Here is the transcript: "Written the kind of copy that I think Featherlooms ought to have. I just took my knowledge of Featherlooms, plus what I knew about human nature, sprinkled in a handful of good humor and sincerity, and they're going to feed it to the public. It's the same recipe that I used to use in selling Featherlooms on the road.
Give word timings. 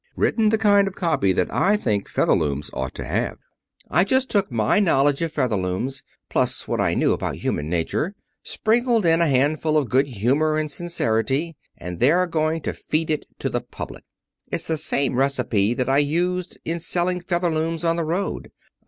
"Written 0.15 0.49
the 0.49 0.57
kind 0.57 0.87
of 0.87 0.95
copy 0.95 1.31
that 1.31 1.53
I 1.53 1.77
think 1.77 2.09
Featherlooms 2.09 2.71
ought 2.73 2.95
to 2.95 3.03
have. 3.05 3.37
I 3.87 4.03
just 4.03 4.31
took 4.31 4.51
my 4.51 4.79
knowledge 4.79 5.21
of 5.21 5.31
Featherlooms, 5.31 6.01
plus 6.27 6.67
what 6.67 6.81
I 6.81 6.95
knew 6.95 7.13
about 7.13 7.35
human 7.35 7.69
nature, 7.69 8.15
sprinkled 8.41 9.05
in 9.05 9.21
a 9.21 9.27
handful 9.27 9.77
of 9.77 9.89
good 9.91 10.07
humor 10.07 10.57
and 10.57 10.71
sincerity, 10.71 11.55
and 11.77 11.99
they're 11.99 12.25
going 12.25 12.61
to 12.61 12.73
feed 12.73 13.11
it 13.11 13.27
to 13.37 13.47
the 13.47 13.61
public. 13.61 14.03
It's 14.51 14.65
the 14.65 14.75
same 14.77 15.19
recipe 15.19 15.75
that 15.75 15.87
I 15.87 15.99
used 15.99 16.53
to 16.53 16.59
use 16.65 16.73
in 16.73 16.79
selling 16.79 17.21
Featherlooms 17.21 17.83
on 17.83 17.95
the 17.95 18.03
road. 18.03 18.49